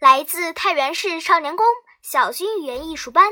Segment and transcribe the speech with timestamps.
[0.00, 1.66] 来自太原市少年宫
[2.00, 3.22] 小军语言艺术班。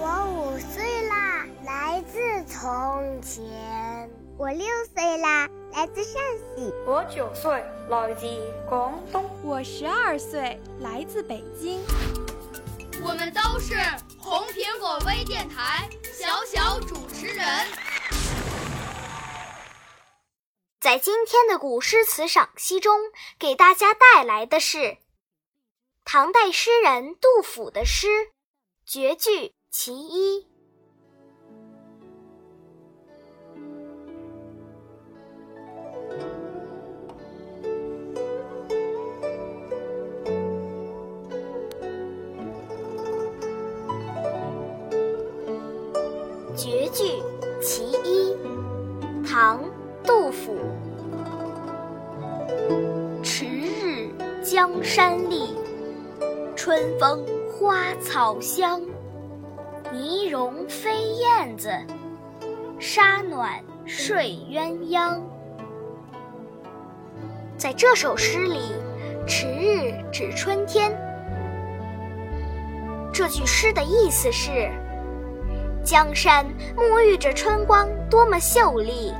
[0.00, 4.10] 我五岁啦，来自从前。
[4.36, 6.74] 我六岁啦，来自陕西。
[6.84, 8.26] 我九岁，来自
[8.68, 9.24] 广东。
[9.44, 11.80] 我十二岁，来自北京。
[13.04, 13.76] 我们都是
[14.18, 17.46] 红苹果微电台小小主持人。
[20.86, 22.96] 在今天的古诗词赏析中，
[23.40, 24.98] 给大家带来的是
[26.04, 28.06] 唐代诗人杜甫的诗
[28.86, 30.42] 《绝句其一》。
[46.56, 47.20] 绝句
[47.60, 48.36] 其一，
[49.26, 49.64] 唐·
[50.06, 50.56] 杜甫。
[53.24, 54.08] 迟日
[54.42, 55.56] 江山丽，
[56.54, 58.80] 春风花草香。
[59.92, 61.70] 泥融飞燕子，
[62.78, 65.20] 沙暖睡鸳鸯。
[67.56, 68.72] 在这首诗里
[69.26, 70.96] ，“迟日”指春天。
[73.12, 74.70] 这句诗的意思是。
[75.84, 76.44] 江山
[76.76, 79.12] 沐浴着春光，多么秀丽！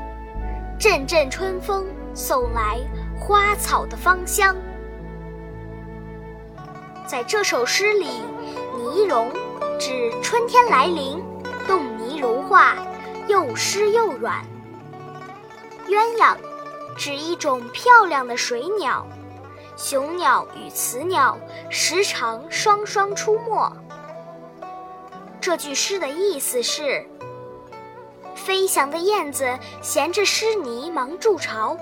[0.79, 2.79] 阵阵春风送来
[3.19, 4.55] 花草的芳香。
[7.07, 8.07] 在这首诗里
[8.77, 9.31] ，“泥融”
[9.81, 11.23] 指春天来临，
[11.67, 12.77] 冻泥融化，
[13.27, 14.45] 又湿又软。
[15.89, 16.37] 鸳鸯
[16.95, 19.07] 指一种漂亮的水鸟，
[19.79, 21.39] 雄鸟与雌鸟
[21.71, 23.73] 时常双双出没。
[25.41, 27.07] 这句诗的意思是：
[28.37, 31.77] 飞翔的燕子衔着湿泥忙筑巢，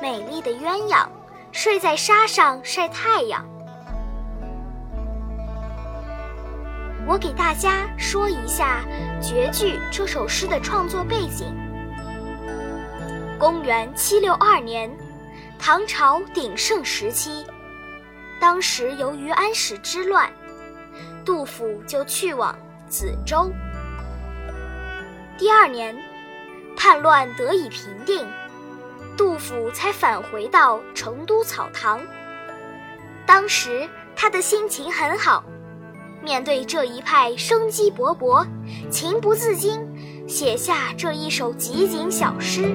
[0.00, 1.06] 美丽的鸳鸯
[1.52, 3.44] 睡在沙上晒太阳。
[7.06, 8.82] 我给大家说一下
[9.22, 11.54] 《绝句》这首诗的创作背景。
[13.38, 14.90] 公元七六二年，
[15.58, 17.44] 唐朝鼎盛时期，
[18.40, 20.32] 当时由于安史之乱，
[21.24, 22.56] 杜甫就去往。
[22.88, 23.50] 梓州。
[25.36, 25.96] 第二年，
[26.76, 28.24] 叛乱得以平定，
[29.16, 32.00] 杜甫才返回到成都草堂。
[33.26, 35.42] 当时他的心情很好，
[36.22, 38.46] 面对这一派生机勃勃，
[38.90, 39.80] 情不自禁
[40.28, 42.72] 写下这一首集锦小诗。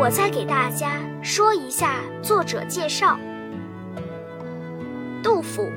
[0.00, 3.16] 我再给大家说一下作者介绍：
[5.22, 5.70] 杜甫。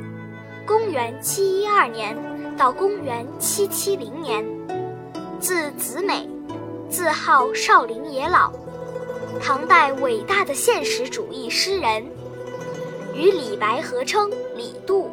[0.66, 2.18] 公元七一二年
[2.58, 4.46] 到公元七七零年，
[5.40, 6.30] 字子美，
[6.90, 8.52] 字号少陵野老，
[9.42, 12.06] 唐代伟大的现实主义诗人，
[13.16, 15.10] 与李白合称李杜。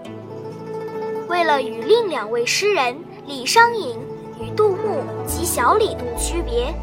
[1.28, 2.96] 为了与另两位诗人
[3.26, 3.98] 李商隐
[4.40, 6.74] 与杜牧及小李杜区别，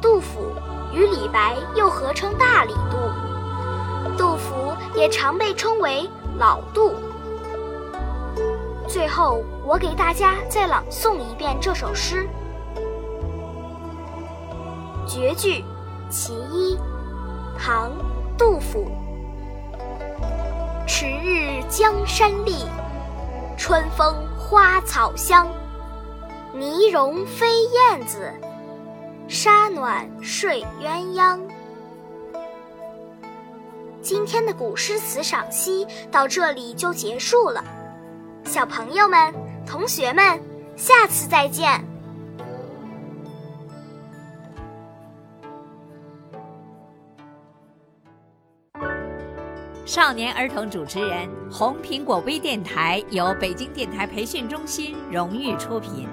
[0.00, 0.52] 杜甫
[0.92, 4.54] 与李白又合称大李杜，杜甫
[4.94, 6.08] 也常被称为
[6.38, 6.92] 老杜。
[8.86, 12.28] 最后，我给大家再朗诵一遍这首诗
[15.10, 15.64] 《绝句
[16.10, 16.76] 其一》，
[17.58, 17.90] 唐·
[18.38, 18.86] 杜甫。
[20.86, 22.66] 迟日江山丽，
[23.56, 25.48] 春风花草香。
[26.52, 28.32] 泥融飞燕子，
[29.26, 31.40] 沙暖睡鸳鸯。
[34.00, 37.64] 今天的古诗词赏析到这里就结束了。
[38.54, 39.34] 小朋友们
[39.66, 40.40] 同学们
[40.76, 41.84] 下次再见。
[49.84, 56.08] 少年儿童主持人红苹果微电台由北京电台培训中心荣誉出品。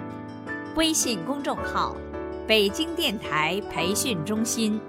[0.76, 1.96] 微信公众号
[2.48, 4.82] 北京电台培训中心。